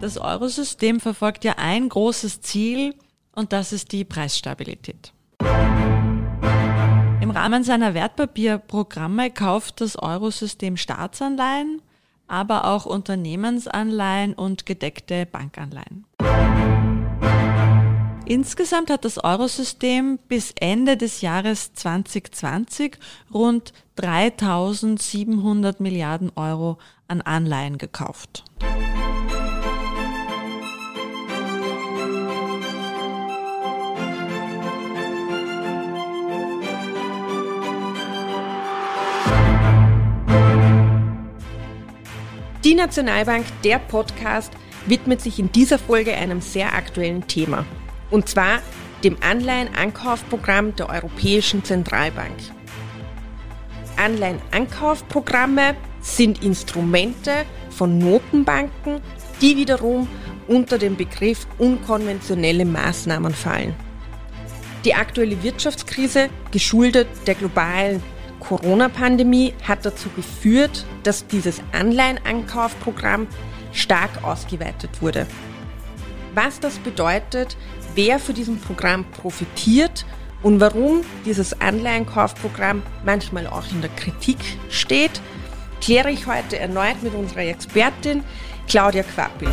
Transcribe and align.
Das 0.00 0.16
Eurosystem 0.16 0.98
verfolgt 0.98 1.44
ja 1.44 1.54
ein 1.58 1.88
großes 1.90 2.40
Ziel 2.40 2.94
und 3.34 3.52
das 3.52 3.72
ist 3.72 3.92
die 3.92 4.04
Preisstabilität. 4.04 5.12
Im 7.20 7.30
Rahmen 7.30 7.64
seiner 7.64 7.92
Wertpapierprogramme 7.92 9.30
kauft 9.30 9.82
das 9.82 9.96
Eurosystem 9.96 10.78
Staatsanleihen, 10.78 11.82
aber 12.26 12.64
auch 12.64 12.86
Unternehmensanleihen 12.86 14.32
und 14.32 14.64
gedeckte 14.64 15.26
Bankanleihen. 15.26 16.06
Insgesamt 18.24 18.90
hat 18.90 19.04
das 19.04 19.22
Eurosystem 19.22 20.18
bis 20.28 20.52
Ende 20.58 20.96
des 20.96 21.20
Jahres 21.20 21.74
2020 21.74 22.96
rund 23.34 23.74
3700 23.96 25.80
Milliarden 25.80 26.30
Euro 26.36 26.78
an 27.06 27.20
Anleihen 27.20 27.76
gekauft. 27.76 28.44
Nationalbank, 42.80 43.44
der 43.62 43.78
Podcast, 43.78 44.52
widmet 44.86 45.20
sich 45.20 45.38
in 45.38 45.52
dieser 45.52 45.78
Folge 45.78 46.14
einem 46.14 46.40
sehr 46.40 46.74
aktuellen 46.74 47.26
Thema. 47.26 47.66
Und 48.10 48.28
zwar 48.28 48.60
dem 49.04 49.18
Anleihenankaufprogramm 49.20 50.74
der 50.76 50.88
Europäischen 50.88 51.62
Zentralbank. 51.62 52.34
Anleihenankaufprogramme 53.96 55.76
sind 56.00 56.42
Instrumente 56.42 57.44
von 57.68 57.98
Notenbanken, 57.98 59.02
die 59.42 59.58
wiederum 59.58 60.08
unter 60.48 60.78
den 60.78 60.96
Begriff 60.96 61.46
unkonventionelle 61.58 62.64
Maßnahmen 62.64 63.34
fallen. 63.34 63.74
Die 64.86 64.94
aktuelle 64.94 65.42
Wirtschaftskrise, 65.42 66.30
geschuldet 66.50 67.08
der 67.26 67.34
globalen 67.34 68.02
Corona-Pandemie 68.40 69.54
hat 69.66 69.84
dazu 69.84 70.08
geführt, 70.16 70.84
dass 71.02 71.26
dieses 71.26 71.62
Anleihenankaufprogramm 71.72 73.28
stark 73.72 74.10
ausgeweitet 74.24 75.00
wurde. 75.00 75.26
Was 76.34 76.60
das 76.60 76.78
bedeutet, 76.78 77.56
wer 77.94 78.18
für 78.18 78.32
diesen 78.32 78.58
Programm 78.58 79.04
profitiert 79.04 80.04
und 80.42 80.60
warum 80.60 81.02
dieses 81.24 81.60
Anleihenkaufprogramm 81.60 82.82
manchmal 83.04 83.46
auch 83.46 83.70
in 83.70 83.80
der 83.80 83.90
Kritik 83.90 84.38
steht, 84.68 85.20
kläre 85.80 86.10
ich 86.10 86.26
heute 86.26 86.58
erneut 86.58 87.02
mit 87.02 87.14
unserer 87.14 87.42
Expertin 87.42 88.22
Claudia 88.68 89.02
Quappel. 89.02 89.48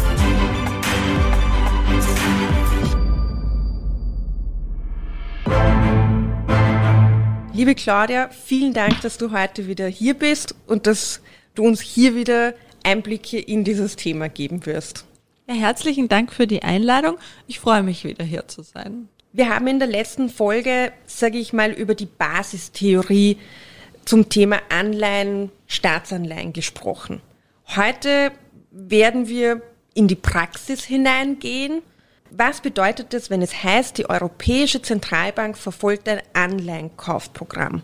Liebe 7.58 7.74
Claudia, 7.74 8.30
vielen 8.30 8.72
Dank, 8.72 9.02
dass 9.02 9.18
du 9.18 9.32
heute 9.32 9.66
wieder 9.66 9.88
hier 9.88 10.14
bist 10.14 10.54
und 10.68 10.86
dass 10.86 11.22
du 11.56 11.64
uns 11.64 11.82
hier 11.82 12.14
wieder 12.14 12.54
Einblicke 12.84 13.40
in 13.40 13.64
dieses 13.64 13.96
Thema 13.96 14.30
geben 14.30 14.68
wirst. 14.68 15.06
Ja, 15.48 15.56
herzlichen 15.56 16.08
Dank 16.08 16.32
für 16.32 16.46
die 16.46 16.62
Einladung. 16.62 17.18
Ich 17.48 17.60
freue 17.60 17.82
mich 17.82 18.04
wieder 18.04 18.24
hier 18.24 18.48
zu 18.48 18.62
sein. 18.62 19.10
Wir 19.34 19.50
haben 19.50 19.66
in 19.66 19.80
der 19.80 19.88
letzten 19.88 20.30
Folge, 20.30 20.94
sage 21.08 21.40
ich 21.40 21.52
mal, 21.52 21.72
über 21.72 21.96
die 21.96 22.06
Basistheorie 22.06 23.38
zum 24.06 24.30
Thema 24.30 24.60
Anleihen, 24.70 25.52
Staatsanleihen 25.66 26.54
gesprochen. 26.54 27.24
Heute 27.76 28.34
werden 28.70 29.30
wir 29.30 29.64
in 29.96 30.08
die 30.08 30.14
Praxis 30.14 30.84
hineingehen 30.84 31.82
was 32.32 32.62
bedeutet 32.62 33.14
das, 33.14 33.30
wenn 33.30 33.42
es 33.42 33.64
heißt, 33.64 33.98
die 33.98 34.10
Europäische 34.10 34.82
Zentralbank 34.82 35.58
verfolgt 35.58 36.08
ein 36.10 36.22
Anleihenkaufprogramm? 36.34 37.82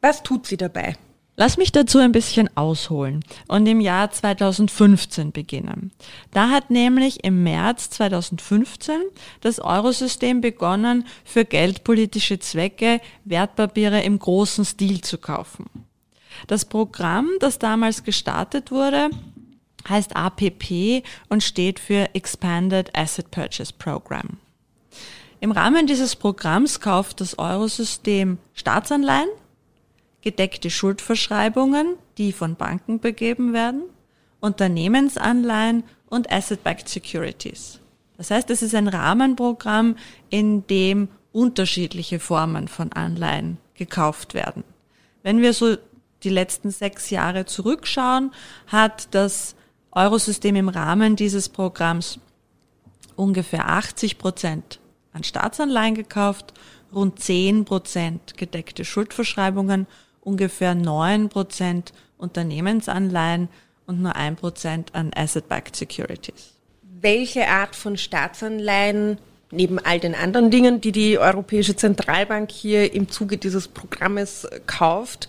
Was 0.00 0.22
tut 0.22 0.46
sie 0.46 0.56
dabei? 0.56 0.96
Lass 1.36 1.56
mich 1.56 1.72
dazu 1.72 1.98
ein 1.98 2.12
bisschen 2.12 2.54
ausholen 2.54 3.24
und 3.48 3.66
im 3.66 3.80
Jahr 3.80 4.10
2015 4.10 5.32
beginnen. 5.32 5.90
Da 6.32 6.50
hat 6.50 6.70
nämlich 6.70 7.24
im 7.24 7.42
März 7.42 7.88
2015 7.90 9.00
das 9.40 9.58
Eurosystem 9.58 10.42
begonnen, 10.42 11.06
für 11.24 11.46
geldpolitische 11.46 12.40
Zwecke 12.40 13.00
Wertpapiere 13.24 14.02
im 14.02 14.18
großen 14.18 14.66
Stil 14.66 15.00
zu 15.00 15.16
kaufen. 15.16 15.64
Das 16.46 16.66
Programm, 16.66 17.30
das 17.40 17.58
damals 17.58 18.04
gestartet 18.04 18.70
wurde, 18.70 19.08
heißt 19.88 20.16
APP 20.16 21.02
und 21.28 21.42
steht 21.42 21.78
für 21.78 22.14
Expanded 22.14 22.96
Asset 22.96 23.30
Purchase 23.30 23.72
Program. 23.72 24.38
Im 25.40 25.52
Rahmen 25.52 25.86
dieses 25.86 26.16
Programms 26.16 26.80
kauft 26.80 27.20
das 27.20 27.38
Eurosystem 27.38 28.38
Staatsanleihen, 28.54 29.28
gedeckte 30.20 30.68
Schuldverschreibungen, 30.68 31.96
die 32.18 32.32
von 32.32 32.56
Banken 32.56 33.00
begeben 33.00 33.54
werden, 33.54 33.84
Unternehmensanleihen 34.40 35.84
und 36.08 36.30
Asset-Backed 36.30 36.88
Securities. 36.88 37.80
Das 38.18 38.30
heißt, 38.30 38.50
es 38.50 38.60
ist 38.60 38.74
ein 38.74 38.88
Rahmenprogramm, 38.88 39.96
in 40.28 40.66
dem 40.66 41.08
unterschiedliche 41.32 42.20
Formen 42.20 42.68
von 42.68 42.92
Anleihen 42.92 43.56
gekauft 43.74 44.34
werden. 44.34 44.64
Wenn 45.22 45.40
wir 45.40 45.54
so 45.54 45.76
die 46.22 46.28
letzten 46.28 46.70
sechs 46.70 47.08
Jahre 47.08 47.46
zurückschauen, 47.46 48.32
hat 48.66 49.08
das 49.12 49.54
Eurosystem 49.92 50.56
im 50.56 50.68
Rahmen 50.68 51.16
dieses 51.16 51.48
Programms 51.48 52.18
ungefähr 53.16 53.68
80 53.68 54.18
Prozent 54.18 54.78
an 55.12 55.24
Staatsanleihen 55.24 55.94
gekauft, 55.94 56.54
rund 56.94 57.20
10 57.20 57.64
Prozent 57.64 58.36
gedeckte 58.36 58.84
Schuldverschreibungen, 58.84 59.86
ungefähr 60.20 60.74
9 60.74 61.28
Prozent 61.28 61.92
Unternehmensanleihen 62.18 63.48
und 63.86 64.00
nur 64.00 64.14
1 64.14 64.38
Prozent 64.38 64.94
an 64.94 65.10
Asset-Backed 65.14 65.74
Securities. 65.74 66.54
Welche 66.82 67.48
Art 67.48 67.74
von 67.74 67.96
Staatsanleihen 67.96 69.18
neben 69.50 69.78
all 69.78 69.98
den 69.98 70.14
anderen 70.14 70.50
Dingen, 70.50 70.80
die 70.80 70.92
die 70.92 71.18
Europäische 71.18 71.74
Zentralbank 71.74 72.52
hier 72.52 72.92
im 72.92 73.08
Zuge 73.08 73.38
dieses 73.38 73.68
Programmes 73.68 74.46
kauft, 74.66 75.28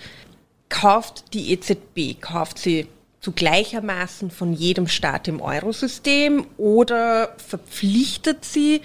kauft 0.70 1.34
die 1.34 1.52
EZB? 1.52 2.22
Kauft 2.22 2.60
sie 2.60 2.88
zu 3.22 3.32
gleichermaßen 3.32 4.32
von 4.32 4.52
jedem 4.52 4.88
Staat 4.88 5.28
im 5.28 5.42
Eurosystem 5.42 6.48
oder 6.58 7.36
verpflichtet 7.38 8.44
sie 8.44 8.82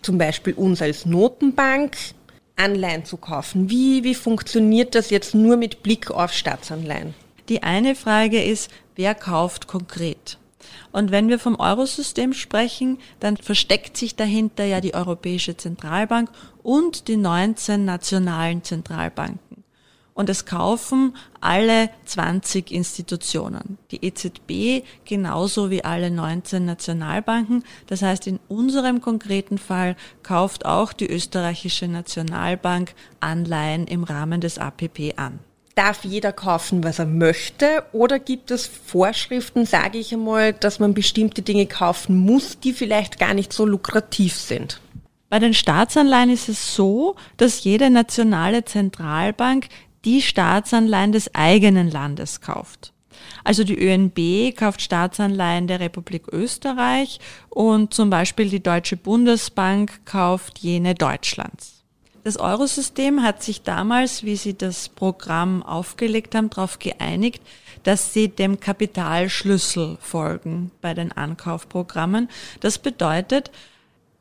zum 0.00 0.16
Beispiel 0.16 0.54
uns 0.54 0.80
als 0.80 1.04
Notenbank 1.06 1.96
Anleihen 2.56 3.04
zu 3.04 3.16
kaufen? 3.16 3.68
Wie, 3.68 4.04
wie 4.04 4.14
funktioniert 4.14 4.94
das 4.94 5.10
jetzt 5.10 5.34
nur 5.34 5.56
mit 5.56 5.82
Blick 5.82 6.10
auf 6.10 6.32
Staatsanleihen? 6.32 7.14
Die 7.48 7.62
eine 7.62 7.94
Frage 7.94 8.42
ist, 8.42 8.70
wer 8.94 9.14
kauft 9.14 9.66
konkret? 9.66 10.38
Und 10.92 11.10
wenn 11.10 11.28
wir 11.28 11.38
vom 11.38 11.58
Eurosystem 11.58 12.32
sprechen, 12.32 12.98
dann 13.20 13.36
versteckt 13.36 13.96
sich 13.96 14.16
dahinter 14.16 14.64
ja 14.64 14.80
die 14.80 14.94
Europäische 14.94 15.56
Zentralbank 15.56 16.30
und 16.62 17.08
die 17.08 17.16
19 17.16 17.84
nationalen 17.84 18.62
Zentralbanken 18.62 19.47
und 20.18 20.28
es 20.28 20.46
kaufen 20.46 21.14
alle 21.40 21.90
20 22.04 22.72
Institutionen. 22.72 23.78
Die 23.92 24.04
EZB 24.04 24.84
genauso 25.04 25.70
wie 25.70 25.84
alle 25.84 26.10
19 26.10 26.64
Nationalbanken. 26.64 27.62
Das 27.86 28.02
heißt, 28.02 28.26
in 28.26 28.40
unserem 28.48 29.00
konkreten 29.00 29.58
Fall 29.58 29.94
kauft 30.24 30.66
auch 30.66 30.92
die 30.92 31.08
österreichische 31.08 31.86
Nationalbank 31.86 32.94
Anleihen 33.20 33.86
im 33.86 34.02
Rahmen 34.02 34.40
des 34.40 34.58
APP 34.58 35.14
an. 35.16 35.38
Darf 35.76 36.04
jeder 36.04 36.32
kaufen, 36.32 36.82
was 36.82 36.98
er 36.98 37.06
möchte? 37.06 37.84
Oder 37.92 38.18
gibt 38.18 38.50
es 38.50 38.66
Vorschriften, 38.66 39.66
sage 39.66 39.98
ich 39.98 40.12
einmal, 40.12 40.52
dass 40.52 40.80
man 40.80 40.94
bestimmte 40.94 41.42
Dinge 41.42 41.66
kaufen 41.66 42.16
muss, 42.16 42.58
die 42.58 42.72
vielleicht 42.72 43.20
gar 43.20 43.34
nicht 43.34 43.52
so 43.52 43.64
lukrativ 43.64 44.34
sind? 44.34 44.80
Bei 45.30 45.38
den 45.38 45.52
Staatsanleihen 45.52 46.30
ist 46.30 46.48
es 46.48 46.74
so, 46.74 47.14
dass 47.36 47.62
jede 47.62 47.90
nationale 47.90 48.64
Zentralbank 48.64 49.68
die 50.04 50.22
Staatsanleihen 50.22 51.12
des 51.12 51.34
eigenen 51.34 51.90
Landes 51.90 52.40
kauft. 52.40 52.92
Also 53.44 53.64
die 53.64 53.78
ÖNB 53.78 54.56
kauft 54.56 54.80
Staatsanleihen 54.80 55.66
der 55.66 55.80
Republik 55.80 56.28
Österreich 56.28 57.18
und 57.48 57.94
zum 57.94 58.10
Beispiel 58.10 58.48
die 58.48 58.62
Deutsche 58.62 58.96
Bundesbank 58.96 60.04
kauft 60.04 60.58
jene 60.58 60.94
Deutschlands. 60.94 61.78
Das 62.24 62.36
Eurosystem 62.36 63.22
hat 63.22 63.42
sich 63.42 63.62
damals, 63.62 64.22
wie 64.22 64.36
sie 64.36 64.56
das 64.56 64.88
Programm 64.88 65.62
aufgelegt 65.62 66.34
haben, 66.34 66.50
darauf 66.50 66.78
geeinigt, 66.78 67.42
dass 67.84 68.12
sie 68.12 68.28
dem 68.28 68.60
Kapitalschlüssel 68.60 69.96
folgen 70.00 70.70
bei 70.80 70.94
den 70.94 71.12
Ankaufprogrammen. 71.12 72.28
Das 72.60 72.78
bedeutet, 72.78 73.50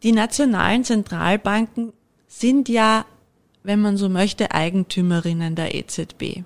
die 0.03 0.12
nationalen 0.12 0.83
Zentralbanken 0.83 1.91
sind 2.27 2.69
ja 2.69 3.06
wenn 3.68 3.81
man 3.81 3.98
so 3.98 4.08
möchte, 4.08 4.52
Eigentümerinnen 4.52 5.56
der 5.56 5.75
EZB. 5.75 6.44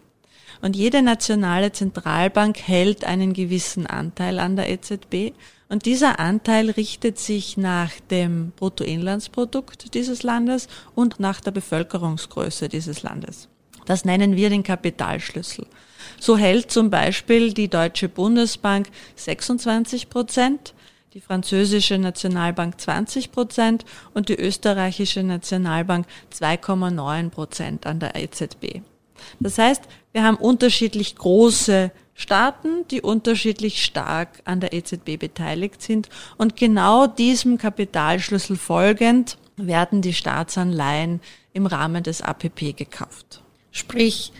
Und 0.62 0.75
jede 0.75 1.03
nationale 1.03 1.71
Zentralbank 1.71 2.57
hält 2.57 3.06
einen 3.06 3.33
gewissen 3.33 3.85
Anteil 3.85 4.39
an 4.39 4.56
der 4.56 4.69
EZB. 4.69 5.33
Und 5.69 5.85
dieser 5.85 6.19
Anteil 6.19 6.71
richtet 6.71 7.19
sich 7.19 7.57
nach 7.57 7.91
dem 8.09 8.51
Bruttoinlandsprodukt 8.56 9.94
dieses 9.94 10.23
Landes 10.23 10.68
und 10.95 11.19
nach 11.19 11.41
der 11.41 11.51
Bevölkerungsgröße 11.51 12.69
dieses 12.69 13.03
Landes. 13.03 13.47
Das 13.85 14.03
nennen 14.03 14.35
wir 14.35 14.50
den 14.50 14.63
Kapitalschlüssel. 14.63 15.67
So 16.19 16.38
hält 16.38 16.71
zum 16.71 16.89
Beispiel 16.89 17.53
die 17.53 17.67
Deutsche 17.67 18.09
Bundesbank 18.09 18.88
26 19.15 20.09
Prozent, 20.09 20.74
die 21.13 21.21
französische 21.21 21.97
Nationalbank 21.97 22.79
20 22.79 23.33
Prozent 23.33 23.83
und 24.13 24.29
die 24.29 24.39
österreichische 24.39 25.23
Nationalbank 25.23 26.05
2,9 26.33 27.29
Prozent 27.29 27.85
an 27.85 27.99
der 27.99 28.15
EZB. 28.15 28.81
Das 29.39 29.57
heißt, 29.57 29.83
wir 30.13 30.23
haben 30.23 30.37
unterschiedlich 30.37 31.17
große 31.17 31.91
Staaten, 32.13 32.87
die 32.91 33.01
unterschiedlich 33.01 33.83
stark 33.83 34.41
an 34.45 34.61
der 34.61 34.71
EZB 34.71 35.17
beteiligt 35.19 35.81
sind. 35.81 36.07
Und 36.37 36.55
genau 36.55 37.07
diesem 37.07 37.57
Kapitalschlüssel 37.57 38.55
folgend 38.55 39.37
werden 39.57 40.01
die 40.01 40.13
Staatsanleihen 40.13 41.19
im 41.51 41.65
Rahmen 41.65 42.03
des 42.03 42.21
APP 42.21 42.73
gekauft. 42.75 43.43
Sprich, 43.71 44.31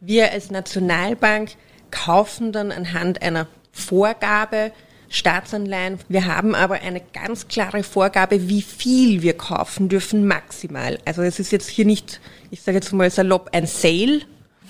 wir 0.00 0.30
als 0.30 0.50
Nationalbank 0.50 1.56
kaufen 1.90 2.52
dann 2.52 2.70
anhand 2.70 3.20
einer 3.20 3.48
Vorgabe 3.72 4.72
Staatsanleihen. 5.10 5.98
Wir 6.08 6.26
haben 6.26 6.54
aber 6.54 6.76
eine 6.76 7.02
ganz 7.12 7.48
klare 7.48 7.82
Vorgabe, 7.82 8.48
wie 8.48 8.62
viel 8.62 9.22
wir 9.22 9.34
kaufen 9.34 9.88
dürfen 9.88 10.26
maximal. 10.26 10.98
Also 11.04 11.22
es 11.22 11.40
ist 11.40 11.50
jetzt 11.50 11.68
hier 11.68 11.84
nicht, 11.84 12.20
ich 12.50 12.62
sage 12.62 12.78
jetzt 12.78 12.92
mal 12.92 13.10
salopp, 13.10 13.50
ein 13.52 13.66
Sale, 13.66 14.22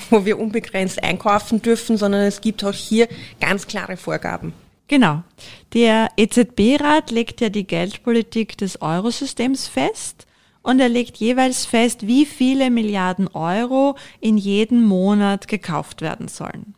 wo 0.08 0.24
wir 0.24 0.38
unbegrenzt 0.38 1.04
einkaufen 1.04 1.60
dürfen, 1.60 1.98
sondern 1.98 2.22
es 2.22 2.40
gibt 2.40 2.64
auch 2.64 2.72
hier 2.72 3.06
ganz 3.38 3.66
klare 3.66 3.98
Vorgaben. 3.98 4.54
Genau. 4.88 5.22
Der 5.74 6.08
EZB-Rat 6.16 7.10
legt 7.10 7.40
ja 7.42 7.50
die 7.50 7.66
Geldpolitik 7.66 8.56
des 8.56 8.80
Eurosystems 8.80 9.68
fest 9.68 10.26
und 10.62 10.80
er 10.80 10.88
legt 10.88 11.18
jeweils 11.18 11.66
fest, 11.66 12.06
wie 12.06 12.24
viele 12.24 12.70
Milliarden 12.70 13.28
Euro 13.28 13.96
in 14.20 14.38
jedem 14.38 14.82
Monat 14.82 15.48
gekauft 15.48 16.00
werden 16.00 16.28
sollen. 16.28 16.74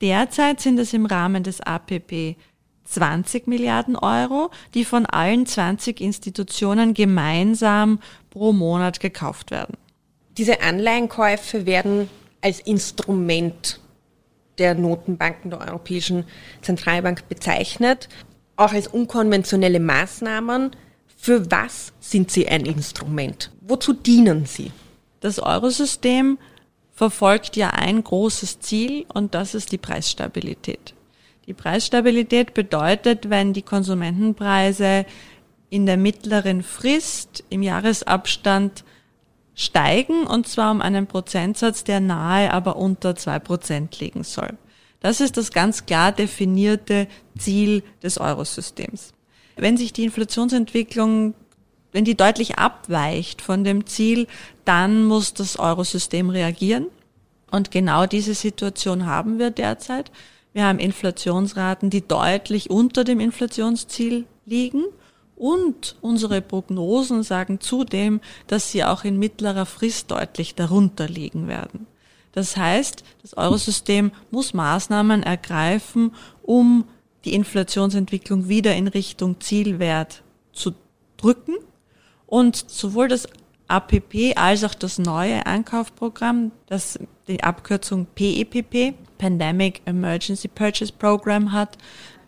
Derzeit 0.00 0.60
sind 0.60 0.78
es 0.78 0.92
im 0.92 1.06
Rahmen 1.06 1.42
des 1.42 1.60
APP 1.60 2.36
20 2.90 3.46
Milliarden 3.46 3.96
Euro, 3.96 4.50
die 4.74 4.84
von 4.84 5.06
allen 5.06 5.46
20 5.46 6.00
Institutionen 6.00 6.94
gemeinsam 6.94 8.00
pro 8.30 8.52
Monat 8.52 9.00
gekauft 9.00 9.50
werden. 9.50 9.76
Diese 10.36 10.60
Anleihenkäufe 10.62 11.66
werden 11.66 12.08
als 12.40 12.60
Instrument 12.60 13.80
der 14.58 14.74
Notenbanken 14.74 15.50
der 15.50 15.60
Europäischen 15.60 16.24
Zentralbank 16.62 17.28
bezeichnet, 17.28 18.08
auch 18.56 18.72
als 18.72 18.88
unkonventionelle 18.88 19.80
Maßnahmen. 19.80 20.76
Für 21.16 21.50
was 21.50 21.92
sind 22.00 22.30
sie 22.30 22.48
ein 22.48 22.66
Instrument? 22.66 23.50
Wozu 23.60 23.92
dienen 23.92 24.46
sie? 24.46 24.70
Das 25.20 25.38
Eurosystem 25.38 26.38
verfolgt 26.92 27.56
ja 27.56 27.70
ein 27.70 28.02
großes 28.02 28.60
Ziel 28.60 29.06
und 29.12 29.34
das 29.34 29.54
ist 29.54 29.72
die 29.72 29.78
Preisstabilität. 29.78 30.94
Die 31.50 31.54
Preisstabilität 31.54 32.54
bedeutet, 32.54 33.28
wenn 33.28 33.52
die 33.52 33.62
Konsumentenpreise 33.62 35.04
in 35.68 35.84
der 35.84 35.96
mittleren 35.96 36.62
Frist 36.62 37.42
im 37.50 37.64
Jahresabstand 37.64 38.84
steigen 39.56 40.28
und 40.28 40.46
zwar 40.46 40.70
um 40.70 40.80
einen 40.80 41.08
Prozentsatz, 41.08 41.82
der 41.82 41.98
nahe 41.98 42.52
aber 42.52 42.76
unter 42.76 43.16
zwei 43.16 43.40
Prozent 43.40 43.98
liegen 43.98 44.22
soll. 44.22 44.56
Das 45.00 45.20
ist 45.20 45.36
das 45.36 45.50
ganz 45.50 45.86
klar 45.86 46.12
definierte 46.12 47.08
Ziel 47.36 47.82
des 48.00 48.18
Eurosystems. 48.18 49.12
Wenn 49.56 49.76
sich 49.76 49.92
die 49.92 50.04
Inflationsentwicklung, 50.04 51.34
wenn 51.90 52.04
die 52.04 52.16
deutlich 52.16 52.58
abweicht 52.58 53.42
von 53.42 53.64
dem 53.64 53.86
Ziel, 53.86 54.28
dann 54.64 55.02
muss 55.02 55.34
das 55.34 55.58
Eurosystem 55.58 56.30
reagieren. 56.30 56.86
Und 57.50 57.72
genau 57.72 58.06
diese 58.06 58.34
Situation 58.34 59.06
haben 59.06 59.40
wir 59.40 59.50
derzeit. 59.50 60.12
Wir 60.52 60.64
haben 60.64 60.78
Inflationsraten, 60.78 61.90
die 61.90 62.06
deutlich 62.06 62.70
unter 62.70 63.04
dem 63.04 63.20
Inflationsziel 63.20 64.26
liegen. 64.46 64.84
Und 65.36 65.96
unsere 66.02 66.42
Prognosen 66.42 67.22
sagen 67.22 67.60
zudem, 67.60 68.20
dass 68.46 68.70
sie 68.70 68.84
auch 68.84 69.04
in 69.04 69.18
mittlerer 69.18 69.64
Frist 69.64 70.10
deutlich 70.10 70.54
darunter 70.54 71.08
liegen 71.08 71.48
werden. 71.48 71.86
Das 72.32 72.56
heißt, 72.56 73.04
das 73.22 73.36
Eurosystem 73.36 74.12
muss 74.30 74.52
Maßnahmen 74.52 75.22
ergreifen, 75.22 76.14
um 76.42 76.84
die 77.24 77.34
Inflationsentwicklung 77.34 78.48
wieder 78.48 78.74
in 78.74 78.86
Richtung 78.88 79.40
Zielwert 79.40 80.22
zu 80.52 80.72
drücken. 81.16 81.54
Und 82.26 82.64
sowohl 82.68 83.08
das 83.08 83.26
APP 83.66 84.36
als 84.36 84.64
auch 84.64 84.74
das 84.74 84.98
neue 84.98 85.46
Ankaufprogramm, 85.46 86.50
das 86.66 86.98
die 87.28 87.42
Abkürzung 87.42 88.06
PEPP, 88.14 88.74
e 88.74 88.94
Pandemic 89.20 89.82
Emergency 89.84 90.48
Purchase 90.48 90.92
Program 90.92 91.52
hat, 91.52 91.76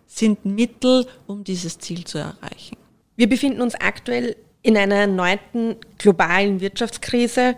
sind 0.07 0.45
Mittel, 0.45 1.07
um 1.27 1.43
dieses 1.43 1.79
Ziel 1.79 2.05
zu 2.05 2.19
erreichen. 2.19 2.77
Wir 3.17 3.29
befinden 3.29 3.63
uns 3.63 3.75
aktuell 3.75 4.37
in 4.63 4.77
einer 4.77 4.97
erneuten 4.97 5.77
globalen 5.97 6.61
Wirtschaftskrise, 6.61 7.57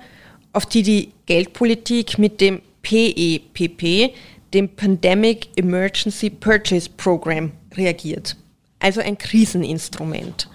auf 0.53 0.67
die 0.67 0.83
die 0.83 1.13
Geldpolitik 1.27 2.17
mit 2.17 2.41
dem 2.41 2.63
PEPP, 2.83 3.83
e 3.83 4.11
dem 4.55 4.69
Pandemic 4.69 5.49
Emergency 5.57 6.31
Purchase 6.31 6.89
Program, 6.97 7.51
reagiert. 7.75 8.37
Also 8.79 9.01
ein 9.01 9.19
Kriseninstrument. 9.19 10.49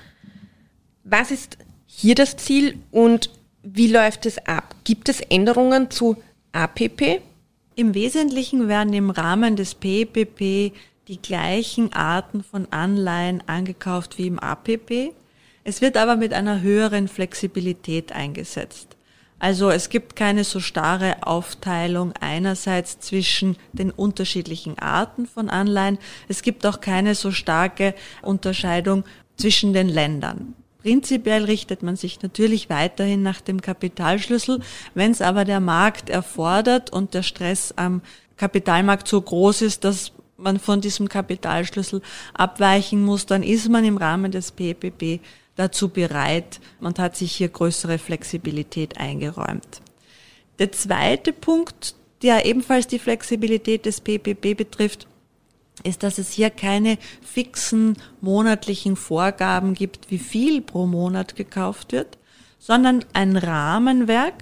Was 1.03 1.31
ist 1.31 1.57
hier 1.85 2.15
das 2.15 2.37
Ziel 2.37 2.77
und 2.91 3.29
wie 3.61 3.87
läuft 3.87 4.25
es 4.25 4.37
ab? 4.47 4.73
Gibt 4.85 5.09
es 5.09 5.19
Änderungen 5.19 5.91
zu 5.91 6.15
APP? 6.53 7.21
Im 7.79 7.95
Wesentlichen 7.95 8.67
werden 8.67 8.91
im 8.91 9.09
Rahmen 9.09 9.55
des 9.55 9.73
PPP 9.73 10.73
die 11.07 11.21
gleichen 11.21 11.93
Arten 11.93 12.43
von 12.43 12.67
Anleihen 12.71 13.41
angekauft 13.47 14.17
wie 14.17 14.27
im 14.27 14.37
APP. 14.37 15.13
Es 15.63 15.79
wird 15.79 15.95
aber 15.95 16.17
mit 16.17 16.33
einer 16.33 16.59
höheren 16.59 17.07
Flexibilität 17.07 18.11
eingesetzt. 18.11 18.97
Also 19.39 19.69
es 19.69 19.87
gibt 19.87 20.17
keine 20.17 20.43
so 20.43 20.59
starre 20.59 21.25
Aufteilung 21.25 22.11
einerseits 22.19 22.99
zwischen 22.99 23.55
den 23.71 23.91
unterschiedlichen 23.91 24.77
Arten 24.77 25.25
von 25.25 25.49
Anleihen. 25.49 25.99
Es 26.27 26.41
gibt 26.41 26.65
auch 26.65 26.81
keine 26.81 27.15
so 27.15 27.31
starke 27.31 27.95
Unterscheidung 28.21 29.05
zwischen 29.37 29.71
den 29.71 29.87
Ländern. 29.87 30.53
Prinzipiell 30.81 31.43
richtet 31.43 31.83
man 31.83 31.97
sich 31.97 32.21
natürlich 32.21 32.69
weiterhin 32.69 33.21
nach 33.21 33.41
dem 33.41 33.61
Kapitalschlüssel. 33.61 34.61
Wenn 34.93 35.11
es 35.11 35.21
aber 35.21 35.43
der 35.43 35.59
Markt 35.59 36.09
erfordert 36.09 36.91
und 36.91 37.13
der 37.13 37.23
Stress 37.23 37.73
am 37.75 38.01
Kapitalmarkt 38.37 39.07
so 39.07 39.21
groß 39.21 39.61
ist, 39.63 39.83
dass 39.83 40.13
man 40.37 40.57
von 40.57 40.79
diesem 40.79 41.09
Kapitalschlüssel 41.09 42.01
abweichen 42.33 43.03
muss, 43.03 43.25
dann 43.25 43.43
ist 43.43 43.67
man 43.67 43.83
im 43.83 43.97
Rahmen 43.97 44.31
des 44.31 44.51
PPP 44.51 45.19
dazu 45.57 45.89
bereit 45.89 46.61
und 46.79 46.97
hat 46.97 47.17
sich 47.17 47.33
hier 47.33 47.49
größere 47.49 47.97
Flexibilität 47.97 48.97
eingeräumt. 48.97 49.81
Der 50.59 50.71
zweite 50.71 51.33
Punkt, 51.33 51.95
der 52.21 52.45
ebenfalls 52.45 52.87
die 52.87 52.99
Flexibilität 52.99 53.85
des 53.85 53.99
PPP 53.99 54.55
betrifft, 54.55 55.08
ist, 55.83 56.03
dass 56.03 56.17
es 56.17 56.31
hier 56.31 56.49
keine 56.49 56.97
fixen 57.21 57.97
monatlichen 58.21 58.95
Vorgaben 58.95 59.73
gibt, 59.73 60.11
wie 60.11 60.19
viel 60.19 60.61
pro 60.61 60.85
Monat 60.85 61.35
gekauft 61.35 61.91
wird, 61.91 62.17
sondern 62.59 63.05
ein 63.13 63.37
Rahmenwerk, 63.37 64.35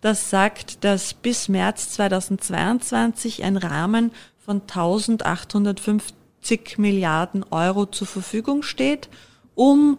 das 0.00 0.30
sagt, 0.30 0.84
dass 0.84 1.14
bis 1.14 1.48
März 1.48 1.90
2022 1.90 3.42
ein 3.42 3.56
Rahmen 3.56 4.12
von 4.38 4.62
1850 4.62 6.78
Milliarden 6.78 7.44
Euro 7.50 7.86
zur 7.86 8.06
Verfügung 8.06 8.62
steht, 8.62 9.08
um 9.54 9.98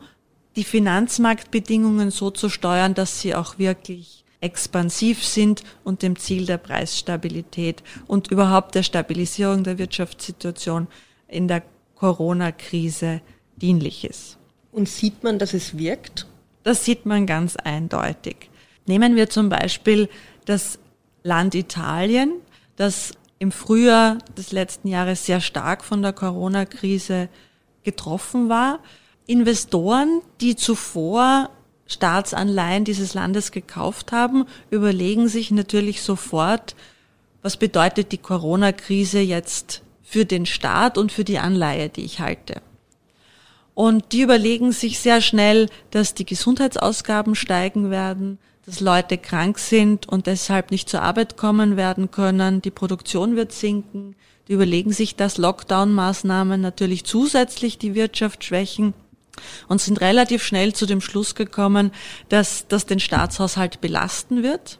die 0.55 0.63
Finanzmarktbedingungen 0.63 2.12
so 2.12 2.31
zu 2.31 2.50
steuern, 2.50 2.93
dass 2.93 3.19
sie 3.19 3.36
auch 3.36 3.59
wirklich 3.59 4.24
expansiv 4.41 5.24
sind 5.24 5.63
und 5.84 6.01
dem 6.01 6.17
Ziel 6.17 6.46
der 6.46 6.58
Preisstabilität 6.58 7.84
und 8.08 8.31
überhaupt 8.31 8.75
der 8.75 8.84
Stabilisierung 8.84 9.63
der 9.63 9.77
Wirtschaftssituation 9.77 10.88
in 11.27 11.48
der 11.48 11.63
Corona-Krise 11.96 13.22
dienlich 13.58 14.05
ist. 14.05 14.38
Und 14.72 14.88
sieht 14.88 15.24
man, 15.24 15.39
dass 15.39 15.53
es 15.53 15.77
wirkt? 15.77 16.27
Das 16.63 16.86
sieht 16.86 17.05
man 17.05 17.25
ganz 17.25 17.55
eindeutig. 17.58 18.50
Nehmen 18.86 19.15
wir 19.15 19.29
zum 19.29 19.50
Beispiel 19.50 20.10
das 20.46 20.79
Land 21.24 21.55
Italien, 21.55 22.34
das 22.75 23.13
im 23.39 23.51
Frühjahr 23.51 24.17
des 24.38 24.51
letzten 24.51 24.88
Jahres 24.88 25.25
sehr 25.25 25.41
stark 25.41 25.84
von 25.84 26.01
der 26.01 26.13
Corona-Krise 26.13 27.29
getroffen 27.84 28.50
war. 28.50 28.79
Investoren, 29.25 30.22
die 30.41 30.55
zuvor 30.55 31.50
Staatsanleihen 31.89 32.86
dieses 32.86 33.15
Landes 33.15 33.51
gekauft 33.51 34.12
haben, 34.12 34.46
überlegen 34.69 35.27
sich 35.27 35.50
natürlich 35.51 36.01
sofort, 36.03 36.75
was 37.41 37.58
bedeutet 37.58 38.12
die 38.12 38.19
Corona-Krise 38.19 39.19
jetzt 39.19 39.81
für 40.03 40.25
den 40.25 40.46
Staat 40.46 40.98
und 40.98 41.12
für 41.12 41.24
die 41.24 41.39
Anleihe, 41.39 41.89
die 41.89 42.05
ich 42.05 42.19
halte. 42.19 42.62
Und 43.74 44.12
die 44.12 44.22
überlegen 44.22 44.72
sich 44.72 45.00
sehr 45.00 45.19
schnell, 45.19 45.67
dass 45.89 46.13
die 46.13 46.25
Gesundheitsausgaben 46.25 47.34
steigen 47.34 47.89
werden, 47.89 48.38
dass 48.65 48.81
Leute 48.81 49.17
krank 49.17 49.58
sind 49.58 50.08
und 50.08 50.27
deshalb 50.27 50.69
nicht 50.69 50.89
zur 50.89 51.01
Arbeit 51.01 51.38
kommen 51.38 51.75
werden 51.75 52.12
können, 52.12 52.62
die 52.62 52.72
Produktion 52.72 53.36
wird 53.36 53.51
sinken, 53.51 54.15
die 54.48 54.53
überlegen 54.53 54.91
sich, 54.91 55.15
dass 55.15 55.38
Lockdown-Maßnahmen 55.38 56.62
natürlich 56.62 57.03
zusätzlich 57.03 57.79
die 57.79 57.96
Wirtschaft 57.96 58.43
schwächen 58.43 58.93
und 59.67 59.81
sind 59.81 60.01
relativ 60.01 60.43
schnell 60.43 60.74
zu 60.74 60.86
dem 60.86 61.01
Schluss 61.01 61.36
gekommen, 61.36 61.91
dass 62.29 62.67
das 62.67 62.86
den 62.86 63.00
Staatshaushalt 63.00 63.81
belasten 63.81 64.43
wird, 64.43 64.79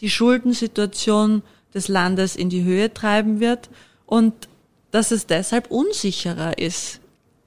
die 0.00 0.10
Schuldensituation 0.10 1.42
des 1.74 1.88
Landes 1.88 2.36
in 2.36 2.50
die 2.50 2.64
Höhe 2.64 2.92
treiben 2.92 3.40
wird 3.40 3.68
und 4.06 4.34
dass 4.90 5.10
es 5.10 5.26
deshalb 5.26 5.70
unsicherer 5.70 6.58
ist, 6.58 7.00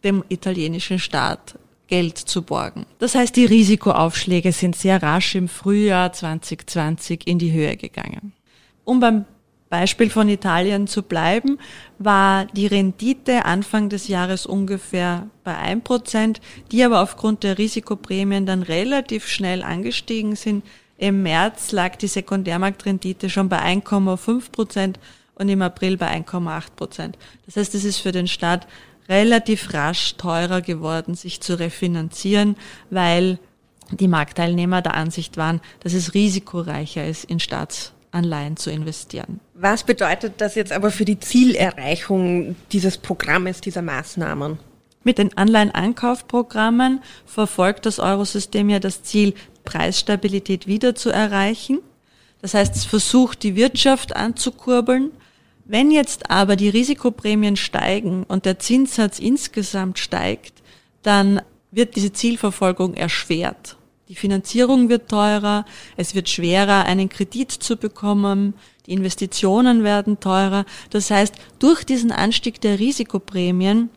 dem 0.03 0.24
italienischen 0.30 1.00
Staat 1.00 1.58
Geld 1.88 2.18
zu 2.18 2.44
borgen. 2.44 2.86
Das 3.00 3.15
heißt, 3.15 3.36
die 3.36 3.46
Risikoaufschläge 3.46 4.53
sind 4.53 4.75
sehr 4.77 5.03
rasch 5.03 5.36
im 5.36 5.50
Frühjahr 5.50 6.13
2020 6.13 7.27
in 7.27 7.38
die 7.38 7.51
Höhe 7.51 7.75
gegangen. 7.75 8.32
Um 8.86 9.01
beim 9.01 9.25
Beispiel 9.72 10.10
von 10.10 10.28
Italien 10.28 10.86
zu 10.86 11.01
bleiben, 11.01 11.58
war 11.98 12.46
die 12.46 12.68
Rendite 12.68 13.46
Anfang 13.46 13.88
des 13.88 14.10
Jahres 14.10 14.46
ungefähr 14.46 15.28
bei 15.46 15.56
1%, 15.56 16.42
die 16.74 16.84
aber 16.84 17.01
aufgrund 17.01 17.44
der 17.44 17.58
Risikoprämien 17.58 18.46
dann 18.46 18.63
relativ 18.63 19.28
schnell 19.28 19.63
angestiegen 19.63 20.36
sind. 20.36 20.66
Im 20.98 21.24
März 21.24 21.72
lag 21.72 21.96
die 21.96 22.10
Sekundärmarktrendite 22.10 23.30
schon 23.30 23.48
bei 23.48 23.60
1,5% 23.62 24.96
und 25.36 25.48
im 25.48 25.62
April 25.62 25.96
bei 25.96 26.18
1,8%. 26.18 27.13
Das 27.46 27.56
heißt, 27.56 27.74
es 27.74 27.86
ist 27.86 28.00
für 28.00 28.12
den 28.12 28.28
Staat 28.28 28.68
relativ 29.08 29.74
rasch 29.74 30.16
teurer 30.18 30.62
geworden, 30.62 31.16
sich 31.16 31.40
zu 31.40 31.58
refinanzieren, 31.58 32.58
weil 32.90 33.40
die 33.90 34.10
Marktteilnehmer 34.10 34.82
der 34.82 34.96
Ansicht 34.96 35.38
waren, 35.38 35.62
dass 35.80 35.94
es 35.94 36.13
risikoreicher 36.13 37.08
ist, 37.08 37.24
in 37.24 37.40
Staats 37.40 37.94
Anleihen 38.12 38.58
zu 38.58 38.72
investieren. 38.72 39.39
Was 39.53 39.84
bedeutet 39.84 40.34
das 40.38 40.56
jetzt 40.56 40.72
aber 40.72 40.91
für 40.91 41.06
die 41.06 41.20
Zielerreichung 41.20 42.56
dieses 42.72 42.98
Programmes, 42.98 43.62
dieser 43.62 43.82
Maßnahmen? 43.82 44.60
Mit 45.03 45.18
den 45.18 45.36
Anleihenankaufprogrammen 45.36 47.01
verfolgt 47.25 47.86
das 47.86 48.00
Eurosystem 48.00 48.70
ja 48.70 48.80
das 48.80 49.03
Ziel, 49.03 49.34
Preisstabilität 49.63 50.68
wieder 50.68 50.96
zu 50.96 51.10
erreichen. 51.10 51.80
Das 52.41 52.53
heißt, 52.53 52.75
es 52.75 52.86
versucht, 52.86 53.44
die 53.44 53.56
Wirtschaft 53.56 54.15
anzukurbeln. 54.15 55.12
Wenn 55.65 55.91
jetzt 55.91 56.30
aber 56.30 56.56
die 56.56 56.70
Risikoprämien 56.70 57.56
steigen 57.56 58.24
und 58.24 58.46
der 58.46 58.60
Zinssatz 58.60 59.20
insgesamt 59.20 60.00
steigt, 60.00 60.62
dann 61.03 61.41
wird 61.72 61.96
diese 61.96 62.12
Zielverfolgung 62.12 62.94
erschwert. 62.96 63.77
Die 64.12 64.18
Finanzierung 64.18 64.89
wird 64.89 65.08
teurer, 65.08 65.63
es 65.96 66.15
wird 66.15 66.27
schwerer, 66.27 66.84
einen 66.84 67.08
Kredit 67.08 67.50
zu 67.50 67.77
bekommen, 67.77 68.56
die 68.86 68.91
Investitionen 68.91 69.86
werden 69.86 70.20
teurer. 70.20 70.65
Das 70.89 71.12
heißt, 71.12 71.34
durch 71.60 71.86
diesen 71.86 72.12
Anstieg 72.12 72.60
der 72.60 72.77
Risikoprämien 72.77 73.89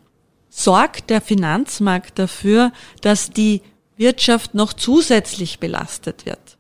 sorgt 0.49 1.11
der 1.11 1.21
Finanzmarkt 1.21 2.17
dafür, 2.17 2.71
dass 3.01 3.31
die 3.31 3.63
Wirtschaft 3.97 4.55
noch 4.55 4.73
zusätzlich 4.73 5.59
belastet 5.59 6.27
wird. 6.27 6.59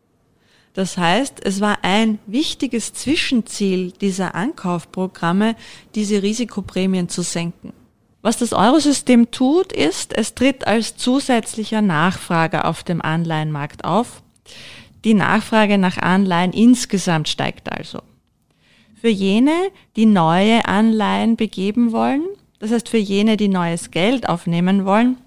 Das 0.73 0.99
heißt, 0.99 1.35
es 1.45 1.61
war 1.61 1.79
ein 1.83 2.19
wichtiges 2.27 2.93
Zwischenziel 2.93 3.93
dieser 3.93 4.35
Ankaufprogramme, 4.35 5.55
diese 5.95 6.25
Risikoprämien 6.25 7.09
zu 7.09 7.23
senken. 7.23 7.73
Was 8.25 8.39
das 8.39 8.55
Eurosystem 8.55 9.31
tut, 9.33 9.71
ist, 9.71 10.17
es 10.17 10.35
tritt 10.35 10.67
als 10.67 10.97
zusätzlicher 10.97 11.83
Nachfrager 11.83 12.65
auf 12.65 12.83
dem 12.83 13.03
Anleihenmarkt 13.03 13.85
auf. 13.85 14.23
Die 15.05 15.13
Nachfrage 15.13 15.77
nach 15.77 15.99
Anleihen 15.99 16.55
insgesamt 16.55 17.29
steigt 17.29 17.71
also. 17.71 18.01
Für 18.99 19.11
jene, 19.11 19.53
die 19.97 20.07
neue 20.07 20.65
Anleihen 20.65 21.37
begeben 21.37 21.93
wollen, 21.93 22.23
das 22.61 22.71
heißt 22.71 22.89
für 22.89 22.97
jene, 22.97 23.37
die 23.37 23.49
neues 23.49 23.91
Geld 23.91 24.27
aufnehmen 24.27 24.87
wollen, 24.87 25.19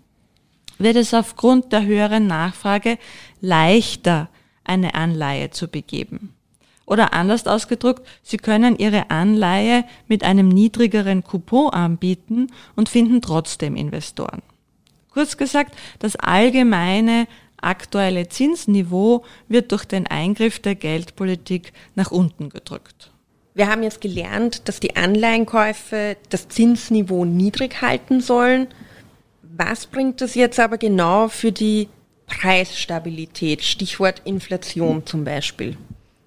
wird 0.80 0.96
es 0.96 1.14
aufgrund 1.14 1.72
der 1.74 1.86
höheren 1.86 2.26
Nachfrage 2.26 2.98
leichter, 3.42 4.28
eine 4.64 4.96
Anleihe 4.96 5.52
zu 5.52 5.68
begeben. 5.68 6.34
Oder 6.88 7.14
anders 7.14 7.46
ausgedrückt, 7.46 8.08
Sie 8.24 8.38
können 8.38 8.80
Ihre 8.80 9.12
Anleihe 9.12 9.84
mit 10.08 10.24
einem 10.24 10.48
niedrigeren 10.48 11.22
Coupon 11.22 11.70
anbieten 11.70 12.48
und 12.78 12.88
finden 12.88 13.22
trotzdem 13.22 13.76
Investoren. 13.76 14.42
Kurz 15.12 15.36
gesagt, 15.36 15.76
das 16.00 16.16
allgemeine 16.16 17.28
aktuelle 17.62 18.30
Zinsniveau 18.30 19.26
wird 19.50 19.74
durch 19.74 19.84
den 19.84 20.08
Eingriff 20.08 20.60
der 20.60 20.76
Geldpolitik 20.76 21.74
nach 21.96 22.12
unten 22.12 22.50
gedrückt. 22.50 23.12
Wir 23.54 23.68
haben 23.68 23.84
jetzt 23.84 24.00
gelernt, 24.00 24.70
dass 24.70 24.80
die 24.80 24.96
Anleihenkäufe 24.96 26.16
das 26.30 26.48
Zinsniveau 26.48 27.26
niedrig 27.26 27.82
halten 27.82 28.22
sollen. 28.22 28.68
Was 29.42 29.88
bringt 29.88 30.22
das 30.22 30.36
jetzt 30.36 30.60
aber 30.60 30.78
genau 30.78 31.28
für 31.28 31.52
die 31.52 31.90
Preisstabilität? 32.28 33.64
Stichwort 33.64 34.22
Inflation 34.24 35.06
zum 35.06 35.26
Beispiel. 35.26 35.76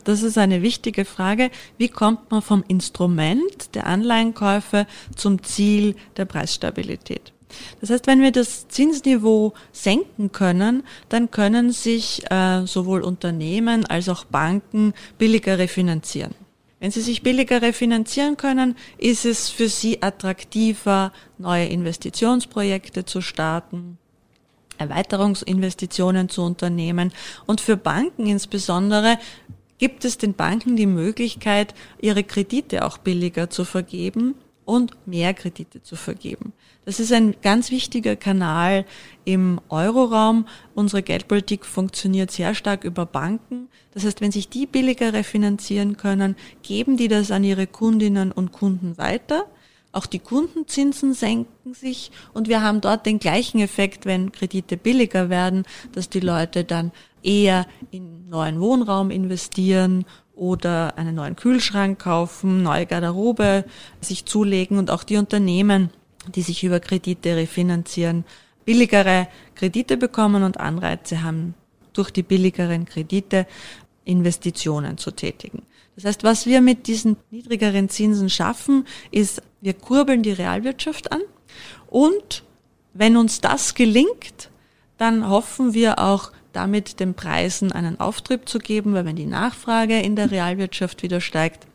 Das 0.04 0.22
ist 0.22 0.38
eine 0.38 0.62
wichtige 0.62 1.04
Frage. 1.04 1.50
Wie 1.78 1.88
kommt 1.88 2.30
man 2.30 2.42
vom 2.42 2.64
Instrument 2.68 3.74
der 3.74 3.86
Anleihenkäufe 3.86 4.86
zum 5.14 5.42
Ziel 5.42 5.94
der 6.16 6.24
Preisstabilität? 6.24 7.32
Das 7.80 7.90
heißt, 7.90 8.06
wenn 8.06 8.20
wir 8.20 8.32
das 8.32 8.68
Zinsniveau 8.68 9.54
senken 9.72 10.32
können, 10.32 10.84
dann 11.08 11.30
können 11.30 11.72
sich 11.72 12.30
äh, 12.30 12.64
sowohl 12.66 13.02
Unternehmen 13.02 13.84
als 13.86 14.08
auch 14.08 14.24
Banken 14.24 14.94
billiger 15.18 15.58
refinanzieren. 15.58 16.34
Wenn 16.78 16.90
sie 16.90 17.02
sich 17.02 17.22
billiger 17.22 17.60
refinanzieren 17.60 18.36
können, 18.36 18.74
ist 18.96 19.26
es 19.26 19.50
für 19.50 19.68
sie 19.68 20.02
attraktiver, 20.02 21.12
neue 21.36 21.66
Investitionsprojekte 21.66 23.04
zu 23.04 23.20
starten, 23.20 23.98
Erweiterungsinvestitionen 24.78 26.30
zu 26.30 26.42
unternehmen 26.42 27.12
und 27.46 27.60
für 27.60 27.76
Banken 27.76 28.26
insbesondere 28.26 29.18
gibt 29.80 30.04
es 30.04 30.18
den 30.18 30.34
Banken 30.34 30.76
die 30.76 30.86
Möglichkeit, 30.86 31.74
ihre 32.00 32.22
Kredite 32.22 32.84
auch 32.84 32.98
billiger 32.98 33.48
zu 33.48 33.64
vergeben 33.64 34.34
und 34.66 34.94
mehr 35.06 35.32
Kredite 35.34 35.82
zu 35.82 35.96
vergeben. 35.96 36.52
Das 36.84 37.00
ist 37.00 37.12
ein 37.12 37.34
ganz 37.42 37.70
wichtiger 37.70 38.14
Kanal 38.14 38.84
im 39.24 39.58
Euroraum. 39.70 40.46
Unsere 40.74 41.02
Geldpolitik 41.02 41.64
funktioniert 41.64 42.30
sehr 42.30 42.54
stark 42.54 42.84
über 42.84 43.06
Banken. 43.06 43.68
Das 43.92 44.04
heißt, 44.04 44.20
wenn 44.20 44.32
sich 44.32 44.50
die 44.50 44.66
billiger 44.66 45.14
refinanzieren 45.14 45.96
können, 45.96 46.36
geben 46.62 46.96
die 46.96 47.08
das 47.08 47.30
an 47.30 47.42
ihre 47.42 47.66
Kundinnen 47.66 48.32
und 48.32 48.52
Kunden 48.52 48.98
weiter. 48.98 49.46
Auch 49.92 50.06
die 50.06 50.20
Kundenzinsen 50.20 51.14
senken 51.14 51.74
sich 51.74 52.12
und 52.32 52.48
wir 52.48 52.62
haben 52.62 52.80
dort 52.80 53.06
den 53.06 53.18
gleichen 53.18 53.60
Effekt, 53.60 54.06
wenn 54.06 54.30
Kredite 54.30 54.76
billiger 54.76 55.30
werden, 55.30 55.64
dass 55.92 56.08
die 56.08 56.20
Leute 56.20 56.62
dann 56.62 56.92
eher 57.22 57.66
in 57.90 58.28
neuen 58.28 58.60
Wohnraum 58.60 59.10
investieren 59.10 60.04
oder 60.34 60.96
einen 60.96 61.14
neuen 61.14 61.36
Kühlschrank 61.36 61.98
kaufen, 61.98 62.62
neue 62.62 62.86
Garderobe 62.86 63.64
sich 64.00 64.24
zulegen 64.24 64.78
und 64.78 64.90
auch 64.90 65.04
die 65.04 65.16
Unternehmen, 65.16 65.90
die 66.34 66.42
sich 66.42 66.64
über 66.64 66.80
Kredite 66.80 67.36
refinanzieren, 67.36 68.24
billigere 68.64 69.28
Kredite 69.54 69.96
bekommen 69.96 70.42
und 70.42 70.60
Anreize 70.60 71.22
haben, 71.22 71.54
durch 71.92 72.10
die 72.10 72.22
billigeren 72.22 72.84
Kredite 72.84 73.46
Investitionen 74.04 74.96
zu 74.96 75.10
tätigen. 75.10 75.62
Das 75.96 76.04
heißt, 76.04 76.24
was 76.24 76.46
wir 76.46 76.60
mit 76.60 76.86
diesen 76.86 77.16
niedrigeren 77.30 77.88
Zinsen 77.88 78.30
schaffen, 78.30 78.86
ist, 79.10 79.42
wir 79.60 79.74
kurbeln 79.74 80.22
die 80.22 80.32
Realwirtschaft 80.32 81.12
an 81.12 81.20
und 81.88 82.44
wenn 82.94 83.16
uns 83.16 83.40
das 83.40 83.74
gelingt, 83.74 84.50
dann 84.96 85.28
hoffen 85.28 85.74
wir 85.74 85.98
auch 85.98 86.32
damit 86.52 87.00
den 87.00 87.14
Preisen 87.14 87.72
einen 87.72 88.00
Auftrieb 88.00 88.48
zu 88.48 88.58
geben, 88.58 88.94
weil 88.94 89.04
wenn 89.04 89.16
die 89.16 89.26
Nachfrage 89.26 90.00
in 90.00 90.16
der 90.16 90.30
Realwirtschaft 90.30 91.02
wieder 91.02 91.20
steigt, 91.20 91.66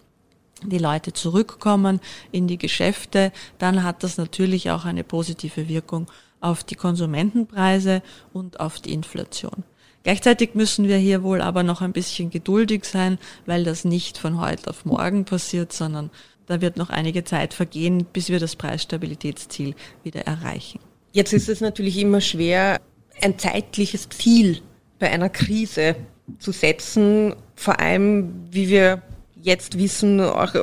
die 0.63 0.77
Leute 0.77 1.13
zurückkommen 1.13 1.99
in 2.31 2.47
die 2.47 2.57
Geschäfte, 2.57 3.31
dann 3.57 3.83
hat 3.83 4.03
das 4.03 4.17
natürlich 4.17 4.71
auch 4.71 4.85
eine 4.85 5.03
positive 5.03 5.67
Wirkung 5.67 6.07
auf 6.39 6.63
die 6.63 6.75
Konsumentenpreise 6.75 8.01
und 8.33 8.59
auf 8.59 8.79
die 8.79 8.93
Inflation. 8.93 9.63
Gleichzeitig 10.03 10.53
müssen 10.53 10.87
wir 10.87 10.97
hier 10.97 11.23
wohl 11.23 11.41
aber 11.41 11.63
noch 11.63 11.81
ein 11.81 11.91
bisschen 11.91 12.29
geduldig 12.29 12.85
sein, 12.85 13.17
weil 13.47 13.63
das 13.63 13.85
nicht 13.85 14.19
von 14.19 14.39
heute 14.39 14.69
auf 14.69 14.85
morgen 14.85 15.25
passiert, 15.25 15.73
sondern 15.73 16.11
da 16.45 16.61
wird 16.61 16.77
noch 16.77 16.91
einige 16.91 17.23
Zeit 17.23 17.55
vergehen, 17.55 18.05
bis 18.13 18.29
wir 18.29 18.39
das 18.39 18.55
Preisstabilitätsziel 18.55 19.73
wieder 20.03 20.21
erreichen. 20.21 20.79
Jetzt 21.11 21.33
ist 21.33 21.49
es 21.49 21.59
natürlich 21.59 21.97
immer 21.97 22.21
schwer, 22.21 22.81
ein 23.21 23.39
zeitliches 23.39 24.09
Ziel 24.09 24.61
bei 24.99 25.09
einer 25.09 25.29
Krise 25.29 25.95
zu 26.39 26.51
setzen, 26.51 27.35
vor 27.55 27.79
allem 27.79 28.47
wie 28.51 28.69
wir 28.69 29.01
jetzt 29.41 29.77
wissen, 29.77 30.19
auch 30.19 30.53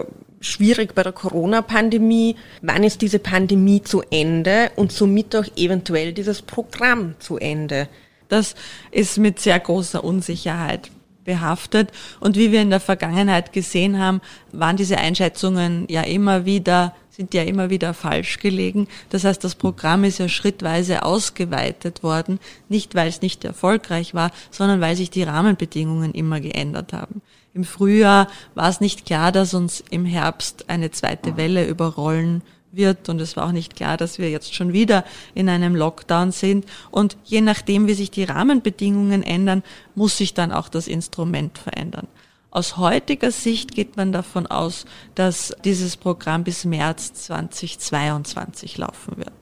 schwierig 0.40 0.94
bei 0.94 1.02
der 1.02 1.12
Corona-Pandemie, 1.12 2.36
wann 2.62 2.84
ist 2.84 3.00
diese 3.00 3.18
Pandemie 3.18 3.82
zu 3.82 4.02
Ende 4.10 4.70
und 4.76 4.92
somit 4.92 5.36
auch 5.36 5.46
eventuell 5.56 6.12
dieses 6.12 6.42
Programm 6.42 7.14
zu 7.20 7.38
Ende. 7.38 7.88
Das 8.28 8.54
ist 8.90 9.18
mit 9.18 9.38
sehr 9.38 9.60
großer 9.60 10.02
Unsicherheit 10.02 10.90
behaftet. 11.24 11.90
Und 12.20 12.36
wie 12.36 12.52
wir 12.52 12.62
in 12.62 12.70
der 12.70 12.80
Vergangenheit 12.80 13.52
gesehen 13.52 13.98
haben, 13.98 14.20
waren 14.52 14.76
diese 14.76 14.98
Einschätzungen 14.98 15.86
ja 15.88 16.02
immer 16.02 16.44
wieder, 16.44 16.94
sind 17.10 17.34
ja 17.34 17.42
immer 17.42 17.70
wieder 17.70 17.94
falsch 17.94 18.38
gelegen. 18.38 18.88
Das 19.10 19.24
heißt, 19.24 19.42
das 19.44 19.54
Programm 19.54 20.04
ist 20.04 20.18
ja 20.18 20.28
schrittweise 20.28 21.04
ausgeweitet 21.04 22.02
worden, 22.02 22.38
nicht 22.68 22.94
weil 22.94 23.08
es 23.08 23.22
nicht 23.22 23.44
erfolgreich 23.44 24.14
war, 24.14 24.30
sondern 24.50 24.80
weil 24.80 24.96
sich 24.96 25.10
die 25.10 25.22
Rahmenbedingungen 25.22 26.12
immer 26.12 26.40
geändert 26.40 26.92
haben. 26.92 27.22
Im 27.54 27.64
Frühjahr 27.64 28.28
war 28.54 28.68
es 28.68 28.80
nicht 28.80 29.04
klar, 29.04 29.30
dass 29.30 29.52
uns 29.52 29.84
im 29.90 30.06
Herbst 30.06 30.70
eine 30.70 30.90
zweite 30.90 31.36
Welle 31.36 31.66
überrollen 31.66 32.42
wird 32.72 33.08
und 33.08 33.20
es 33.20 33.36
war 33.36 33.46
auch 33.46 33.52
nicht 33.52 33.76
klar, 33.76 33.96
dass 33.96 34.18
wir 34.18 34.30
jetzt 34.30 34.54
schon 34.54 34.72
wieder 34.72 35.04
in 35.34 35.48
einem 35.48 35.76
Lockdown 35.76 36.32
sind 36.32 36.66
und 36.90 37.16
je 37.24 37.40
nachdem, 37.40 37.86
wie 37.86 37.94
sich 37.94 38.10
die 38.10 38.24
Rahmenbedingungen 38.24 39.22
ändern, 39.22 39.62
muss 39.94 40.16
sich 40.16 40.34
dann 40.34 40.52
auch 40.52 40.68
das 40.68 40.88
Instrument 40.88 41.58
verändern. 41.58 42.08
Aus 42.50 42.76
heutiger 42.76 43.30
Sicht 43.30 43.74
geht 43.74 43.96
man 43.96 44.12
davon 44.12 44.46
aus, 44.46 44.84
dass 45.14 45.56
dieses 45.64 45.96
Programm 45.96 46.44
bis 46.44 46.66
März 46.66 47.14
2022 47.14 48.76
laufen 48.76 49.16
wird. 49.16 49.32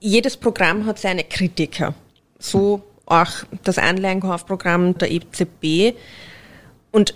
Jedes 0.00 0.36
Programm 0.36 0.86
hat 0.86 0.98
seine 0.98 1.22
Kritiker. 1.22 1.94
So 2.40 2.82
auch 3.06 3.30
das 3.62 3.78
Anleihenkaufprogramm 3.78 4.98
der 4.98 5.12
EZB. 5.12 5.96
Und 6.90 7.14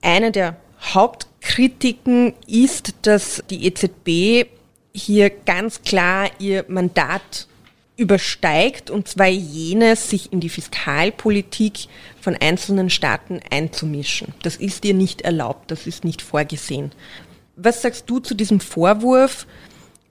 eine 0.00 0.32
der 0.32 0.56
Hauptkritiken 0.80 2.32
ist, 2.46 2.94
dass 3.02 3.42
die 3.50 3.66
EZB 3.66 4.48
hier 4.94 5.30
ganz 5.30 5.82
klar 5.82 6.30
ihr 6.38 6.64
Mandat 6.68 7.48
übersteigt, 7.96 8.90
und 8.90 9.08
zwar 9.08 9.28
jenes, 9.28 10.10
sich 10.10 10.32
in 10.32 10.40
die 10.40 10.48
Fiskalpolitik 10.48 11.86
von 12.20 12.36
einzelnen 12.36 12.90
Staaten 12.90 13.40
einzumischen. 13.50 14.34
Das 14.42 14.56
ist 14.56 14.84
ihr 14.84 14.94
nicht 14.94 15.22
erlaubt, 15.22 15.70
das 15.70 15.86
ist 15.86 16.04
nicht 16.04 16.22
vorgesehen. 16.22 16.92
Was 17.56 17.82
sagst 17.82 18.10
du 18.10 18.18
zu 18.18 18.34
diesem 18.34 18.60
Vorwurf, 18.60 19.46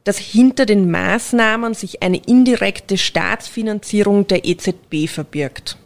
dass 0.05 0.17
hinter 0.17 0.65
den 0.65 0.91
Maßnahmen 0.91 1.73
sich 1.73 2.03
eine 2.03 2.17
indirekte 2.17 2.97
Staatsfinanzierung 2.97 4.27
der 4.27 4.45
EZB 4.45 5.07
verbirgt? 5.07 5.77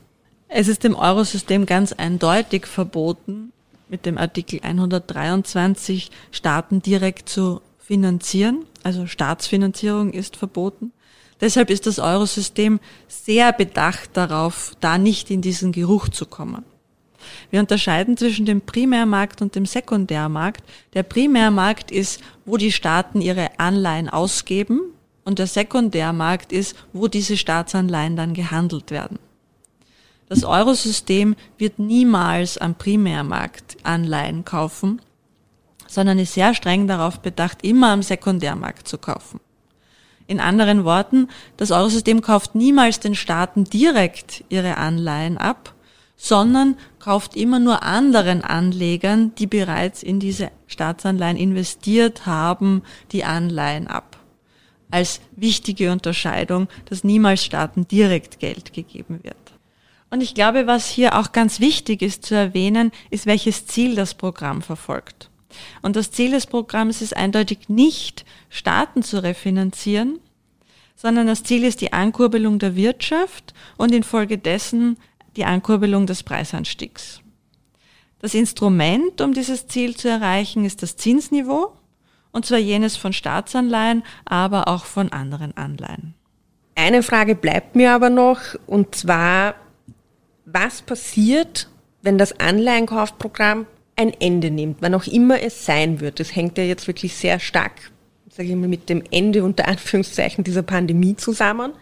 Es 0.50 0.68
ist 0.68 0.84
dem 0.84 0.96
Eurosystem 0.96 1.66
ganz 1.66 1.94
eindeutig 1.94 2.68
verboten, 2.68 3.52
mit 3.90 4.06
dem 4.06 4.18
Artikel 4.18 4.60
123 4.62 6.12
Staaten 6.32 6.82
direkt 6.82 7.30
zu 7.30 7.62
finanzieren. 7.88 8.66
Also 8.84 9.08
Staatsfinanzierung 9.08 10.12
ist 10.12 10.36
verboten. 10.36 10.92
Deshalb 11.40 11.70
ist 11.70 11.88
das 11.88 12.00
Eurosystem 12.00 12.80
sehr 13.08 13.54
bedacht 13.54 14.10
darauf, 14.14 14.74
da 14.82 14.98
nicht 14.98 15.32
in 15.32 15.42
diesen 15.42 15.72
Geruch 15.72 16.10
zu 16.10 16.26
kommen. 16.26 16.66
Wir 17.50 17.62
unterscheiden 17.62 18.18
zwischen 18.18 18.46
dem 18.46 18.62
Primärmarkt 18.62 19.42
und 19.42 19.56
dem 19.56 19.66
Sekundärmarkt. 19.66 20.64
Der 20.94 21.04
Primärmarkt 21.04 21.92
ist, 21.92 22.22
wo 22.46 22.58
die 22.58 22.72
Staaten 22.72 23.22
ihre 23.22 23.58
Anleihen 23.58 24.10
ausgeben 24.10 24.82
und 25.24 25.40
der 25.40 25.48
Sekundärmarkt 25.48 26.52
ist, 26.52 26.76
wo 26.92 27.08
diese 27.08 27.38
Staatsanleihen 27.38 28.16
dann 28.18 28.34
gehandelt 28.34 28.92
werden. 28.92 29.20
Das 30.30 30.44
Eurosystem 30.44 31.36
wird 31.58 31.80
niemals 31.80 32.58
am 32.58 32.76
Primärmarkt 32.76 33.78
Anleihen 33.84 34.44
kaufen, 34.44 35.02
sondern 35.88 36.20
ist 36.20 36.34
sehr 36.34 36.54
streng 36.54 36.88
darauf 36.88 37.20
bedacht, 37.20 37.64
immer 37.64 37.92
am 37.92 38.02
Sekundärmarkt 38.02 38.88
zu 38.88 38.98
kaufen. 38.98 39.40
In 40.28 40.42
anderen 40.42 40.84
Worten, 40.84 41.30
das 41.56 41.72
Eurosystem 41.72 42.22
kauft 42.22 42.54
niemals 42.54 43.00
den 43.00 43.16
Staaten 43.16 43.64
direkt 43.64 44.44
ihre 44.50 44.78
Anleihen 44.78 45.38
ab, 45.38 45.74
sondern 46.18 46.76
kauft 47.00 47.36
immer 47.36 47.60
nur 47.60 47.84
anderen 47.84 48.44
Anlegern, 48.44 49.34
die 49.36 49.48
bereits 49.48 50.04
in 50.04 50.20
diese 50.20 50.52
Staatsanleihen 50.66 51.38
investiert 51.38 52.26
haben, 52.26 52.84
die 53.12 53.24
Anleihen 53.24 53.88
ab. 53.88 54.18
Als 54.92 55.22
wichtige 55.36 55.92
Unterscheidung, 55.92 56.68
dass 56.86 57.04
niemals 57.04 57.44
Staaten 57.44 57.88
direkt 57.88 58.40
Geld 58.40 58.74
gegeben 58.74 59.20
wird. 59.24 59.36
Und 60.10 60.22
ich 60.22 60.34
glaube, 60.34 60.68
was 60.68 60.88
hier 60.88 61.18
auch 61.18 61.34
ganz 61.34 61.60
wichtig 61.60 62.02
ist 62.02 62.26
zu 62.26 62.36
erwähnen, 62.36 62.92
ist, 63.10 63.26
welches 63.26 63.66
Ziel 63.68 63.96
das 63.96 64.14
Programm 64.14 64.62
verfolgt. 64.62 65.30
Und 65.82 65.96
das 65.96 66.12
Ziel 66.12 66.32
des 66.32 66.46
Programms 66.46 67.02
ist 67.02 67.16
eindeutig 67.16 67.70
nicht, 67.70 68.26
Staaten 68.50 69.04
zu 69.04 69.22
refinanzieren, 69.24 70.20
sondern 70.96 71.28
das 71.28 71.44
Ziel 71.44 71.64
ist 71.64 71.82
die 71.82 71.94
Ankurbelung 71.94 72.60
der 72.60 72.76
Wirtschaft 72.76 73.54
und 73.78 73.94
infolgedessen 73.94 74.98
die 75.36 75.46
Ankurbelung 75.46 76.08
des 76.08 76.24
Preisanstiegs. 76.24 77.22
Das 78.20 78.34
Instrument, 78.34 79.22
um 79.22 79.34
dieses 79.34 79.68
Ziel 79.68 79.96
zu 79.96 80.10
erreichen, 80.10 80.66
ist 80.66 80.82
das 80.82 80.98
Zinsniveau, 80.98 81.74
und 82.32 82.46
zwar 82.46 82.58
jenes 82.58 82.98
von 82.98 83.14
Staatsanleihen, 83.14 84.04
aber 84.26 84.68
auch 84.68 84.86
von 84.86 85.12
anderen 85.12 85.56
Anleihen. 85.56 86.16
Eine 86.76 87.04
Frage 87.04 87.36
bleibt 87.36 87.76
mir 87.76 87.94
aber 87.94 88.10
noch, 88.10 88.40
und 88.66 88.96
zwar, 88.96 89.56
was 90.46 90.82
passiert, 90.82 91.70
wenn 92.02 92.18
das 92.18 92.40
Anleihenkaufprogramm 92.40 93.68
ein 93.98 94.14
Ende 94.20 94.52
nimmt, 94.52 94.78
wann 94.80 94.94
auch 94.94 95.08
immer 95.08 95.42
es 95.42 95.66
sein 95.66 96.00
wird. 96.00 96.20
Das 96.20 96.36
hängt 96.36 96.58
ja 96.58 96.64
jetzt 96.64 96.88
wirklich 96.88 97.16
sehr 97.16 97.40
stark, 97.40 97.92
sage 98.30 98.50
ich 98.50 98.56
mal, 98.56 98.68
mit 98.68 98.90
dem 98.90 99.04
Ende 99.12 99.44
unter 99.44 99.68
Anführungszeichen 99.68 100.44
dieser 100.44 100.62
Pandemie 100.62 101.16
zusammen. 101.16 101.74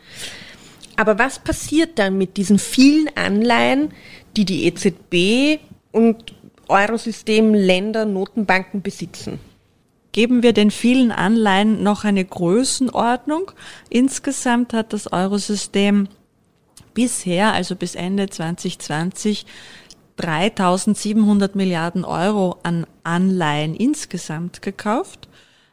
Aber 0.95 1.19
was 1.19 1.39
passiert 1.39 1.99
dann 1.99 2.17
mit 2.17 2.37
diesen 2.37 2.57
vielen 2.57 3.09
Anleihen, 3.15 3.89
die 4.37 4.45
die 4.45 4.65
EZB 4.65 5.59
und 5.91 6.33
Eurosystem, 6.69 7.53
Länder, 7.53 8.05
Notenbanken 8.05 8.81
besitzen? 8.81 9.39
Geben 10.13 10.41
wir 10.41 10.53
den 10.53 10.71
vielen 10.71 11.11
Anleihen 11.11 11.83
noch 11.83 12.05
eine 12.05 12.23
Größenordnung. 12.23 13.51
Insgesamt 13.89 14.71
hat 14.71 14.93
das 14.93 15.11
Eurosystem 15.11 16.07
bisher, 16.93 17.51
also 17.51 17.75
bis 17.75 17.95
Ende 17.95 18.29
2020, 18.29 19.45
3700 20.17 21.55
Milliarden 21.55 22.05
Euro 22.05 22.57
an 22.63 22.85
Anleihen 23.03 23.75
insgesamt 23.75 24.61
gekauft. 24.61 25.27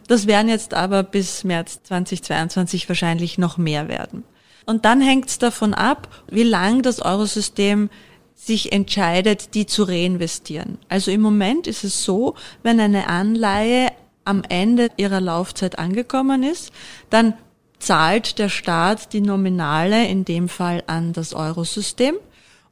Das 0.09 0.27
werden 0.27 0.49
jetzt 0.49 0.75
aber 0.75 1.03
bis 1.03 1.45
März 1.45 1.83
2022 1.85 2.89
wahrscheinlich 2.89 3.39
noch 3.39 3.57
mehr 3.57 3.89
werden. 3.89 4.25
Und 4.67 4.85
dann 4.85 5.01
hängt 5.01 5.29
es 5.29 5.39
davon 5.39 5.75
ab, 5.75 6.09
wie 6.31 6.43
lang 6.43 6.83
das 6.83 7.01
Eurosystem 7.01 7.91
sich 8.35 8.73
entscheidet, 8.73 9.55
die 9.55 9.67
zu 9.67 9.85
reinvestieren. 9.85 10.79
Also 10.89 11.11
im 11.11 11.21
Moment 11.21 11.67
ist 11.67 11.85
es 11.85 12.05
so, 12.05 12.35
wenn 12.63 12.81
eine 12.81 13.09
Anleihe 13.09 13.91
am 14.25 14.43
Ende 14.49 14.91
ihrer 14.97 15.21
Laufzeit 15.21 15.79
angekommen 15.79 16.43
ist, 16.43 16.73
dann 17.11 17.35
zahlt 17.79 18.39
der 18.39 18.49
Staat 18.49 19.13
die 19.13 19.21
Nominale 19.21 20.07
in 20.07 20.25
dem 20.25 20.49
Fall 20.49 20.83
an 20.87 21.13
das 21.13 21.35
Eurosystem 21.35 22.15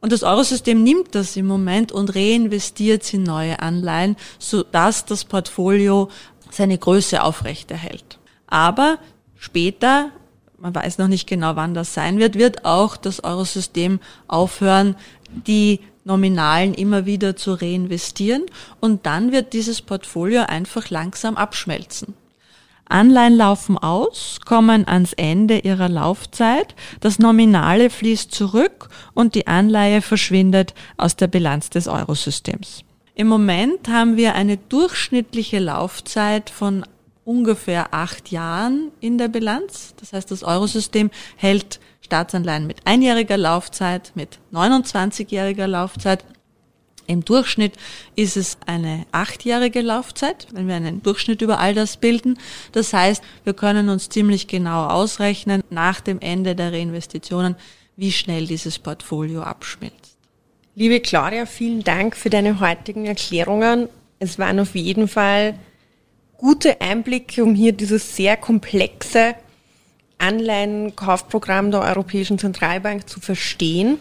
und 0.01 0.13
das 0.13 0.23
Eurosystem 0.23 0.83
nimmt 0.83 1.15
das 1.15 1.37
im 1.37 1.47
Moment 1.47 1.93
und 1.93 2.15
reinvestiert 2.15 3.13
in 3.13 3.23
neue 3.23 3.61
Anleihen, 3.61 4.17
sodass 4.39 5.05
das 5.05 5.25
Portfolio 5.25 6.09
seine 6.51 6.79
Größe 6.79 7.23
aufrechterhält. 7.23 8.19
Aber 8.47 8.99
später, 9.37 10.11
man 10.59 10.75
weiß 10.75 10.99
noch 10.99 11.09
nicht 11.09 11.27
genau, 11.27 11.57
wann 11.57 11.75
das 11.75 11.95
sein 11.95 12.19
wird, 12.19 12.37
wird 12.37 12.65
auch 12.65 12.97
das 12.97 13.23
Eurosystem 13.23 14.01
aufhören, 14.27 14.97
die 15.47 15.81
Nominalen 16.05 16.75
immer 16.75 17.07
wieder 17.07 17.37
zu 17.37 17.53
reinvestieren 17.53 18.47
und 18.81 19.07
dann 19.07 19.33
wird 19.33 19.53
dieses 19.53 19.83
Portfolio 19.83 20.43
einfach 20.43 20.91
langsam 20.91 21.37
abschmelzen. 21.37 22.15
Anleihen 22.91 23.37
laufen 23.37 23.79
aus, 23.79 24.39
kommen 24.45 24.87
ans 24.87 25.13
Ende 25.13 25.59
ihrer 25.59 25.89
Laufzeit, 25.89 26.75
das 27.01 27.19
Nominale 27.19 27.91
fließt 27.91 28.33
zurück 28.33 28.89
und 29.15 29.35
die 29.35 29.47
Anleihe 29.47 30.03
verschwindet 30.03 30.75
aus 30.97 31.17
der 31.17 31.29
Bilanz 31.29 31.71
des 31.71 31.89
Eurosystems. 31.89 32.85
Im 33.15 33.29
Moment 33.29 33.89
haben 33.89 34.17
wir 34.17 34.35
eine 34.35 34.57
durchschnittliche 34.57 35.59
Laufzeit 35.59 36.51
von 36.51 36.85
ungefähr 37.25 37.93
acht 37.95 38.31
Jahren 38.31 38.91
in 39.01 39.19
der 39.19 39.29
Bilanz. 39.29 39.95
Das 40.01 40.13
heißt, 40.13 40.31
das 40.31 40.43
Eurosystem 40.43 41.11
hält 41.37 41.81
Staatsanleihen 42.01 42.67
mit 42.67 42.87
einjähriger 42.87 43.37
Laufzeit, 43.37 44.13
mit 44.15 44.39
29-jähriger 44.53 45.67
Laufzeit 45.67 46.25
im 47.11 47.25
Durchschnitt 47.25 47.75
ist 48.15 48.37
es 48.37 48.57
eine 48.67 49.05
achtjährige 49.11 49.81
Laufzeit, 49.81 50.47
wenn 50.53 50.69
wir 50.69 50.77
einen 50.77 51.03
Durchschnitt 51.03 51.43
über 51.43 51.59
all 51.59 51.75
das 51.75 51.97
bilden. 51.97 52.39
Das 52.73 52.93
heißt, 52.93 53.23
wir 53.45 53.55
können 53.55 53.89
uns 53.89 54.09
ziemlich 54.09 54.47
genau 54.47 54.87
ausrechnen 54.87 55.63
nach 55.71 56.01
dem 56.01 56.21
Ende 56.21 56.55
der 56.55 56.73
Reinvestitionen, 56.73 57.57
wie 57.97 58.13
schnell 58.13 58.47
dieses 58.47 58.79
Portfolio 58.79 59.43
abschmilzt. 59.43 60.17
Liebe 60.77 61.01
Claudia, 61.01 61.47
vielen 61.47 61.83
Dank 61.83 62.17
für 62.17 62.31
deine 62.31 62.61
heutigen 62.61 63.07
Erklärungen. 63.07 63.89
Es 64.21 64.39
waren 64.39 64.61
auf 64.61 64.77
jeden 64.77 65.09
Fall 65.09 65.59
gute 66.39 66.81
Einblicke, 66.81 67.43
um 67.43 67.57
hier 67.57 67.73
dieses 67.73 68.15
sehr 68.17 68.37
komplexe 68.37 69.35
Anleihenkaufprogramm 70.19 71.73
der 71.73 71.81
Europäischen 71.81 72.39
Zentralbank 72.39 73.09
zu 73.09 73.21
verstehen. 73.21 73.99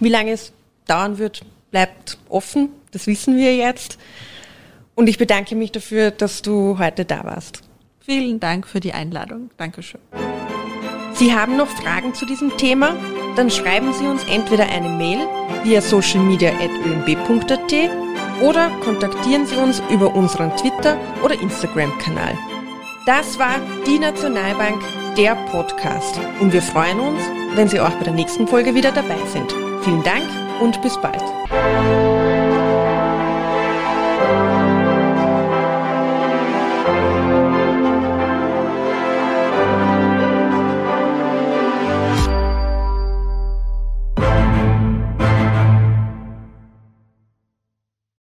Wie 0.00 0.08
lange 0.08 0.32
es 0.32 0.52
dauern 0.86 1.18
wird, 1.18 1.44
bleibt 1.72 2.18
offen. 2.28 2.68
Das 2.92 3.08
wissen 3.08 3.36
wir 3.36 3.56
jetzt. 3.56 3.98
Und 4.94 5.08
ich 5.08 5.18
bedanke 5.18 5.56
mich 5.56 5.72
dafür, 5.72 6.12
dass 6.12 6.42
du 6.42 6.78
heute 6.78 7.04
da 7.04 7.24
warst. 7.24 7.62
Vielen 7.98 8.38
Dank 8.38 8.68
für 8.68 8.78
die 8.78 8.92
Einladung. 8.92 9.50
Dankeschön. 9.56 10.00
Sie 11.14 11.34
haben 11.34 11.56
noch 11.56 11.68
Fragen 11.68 12.14
zu 12.14 12.24
diesem 12.26 12.56
Thema? 12.56 12.94
Dann 13.36 13.50
schreiben 13.50 13.92
Sie 13.92 14.06
uns 14.06 14.24
entweder 14.24 14.68
eine 14.68 14.88
Mail 14.88 15.26
via 15.64 15.80
socialmedia.ömb.at 15.80 17.72
oder 18.42 18.70
kontaktieren 18.84 19.46
Sie 19.46 19.56
uns 19.56 19.82
über 19.90 20.14
unseren 20.14 20.54
Twitter- 20.56 20.98
oder 21.22 21.40
Instagram-Kanal. 21.40 22.36
Das 23.06 23.38
war 23.38 23.60
die 23.86 23.98
Nationalbank, 23.98 24.82
der 25.16 25.34
Podcast. 25.50 26.18
Und 26.40 26.52
wir 26.52 26.62
freuen 26.62 27.00
uns, 27.00 27.20
wenn 27.54 27.68
Sie 27.68 27.80
auch 27.80 27.90
bei 27.90 28.04
der 28.04 28.14
nächsten 28.14 28.46
Folge 28.46 28.74
wieder 28.74 28.92
dabei 28.92 29.18
sind. 29.32 29.54
Vielen 29.82 30.02
Dank 30.04 30.28
und 30.60 30.80
bis 30.80 30.96
bald. 31.00 31.22